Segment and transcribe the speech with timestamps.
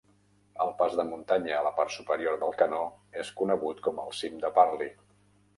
[0.63, 2.81] El pas de muntanya a la part superior del canó
[3.25, 4.95] és conegut com el cim de Parley.